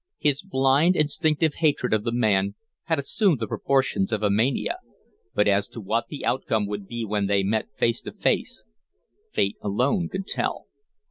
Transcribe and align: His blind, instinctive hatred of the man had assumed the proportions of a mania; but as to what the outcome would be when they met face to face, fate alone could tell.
His 0.17 0.41
blind, 0.41 0.95
instinctive 0.95 1.53
hatred 1.57 1.93
of 1.93 2.03
the 2.03 2.11
man 2.11 2.55
had 2.85 2.97
assumed 2.97 3.39
the 3.39 3.45
proportions 3.45 4.11
of 4.11 4.23
a 4.23 4.31
mania; 4.31 4.79
but 5.35 5.47
as 5.47 5.67
to 5.67 5.79
what 5.79 6.07
the 6.07 6.25
outcome 6.25 6.65
would 6.65 6.87
be 6.87 7.05
when 7.05 7.27
they 7.27 7.43
met 7.43 7.67
face 7.77 8.01
to 8.01 8.11
face, 8.11 8.65
fate 9.31 9.57
alone 9.61 10.09
could 10.09 10.25
tell. 10.25 10.65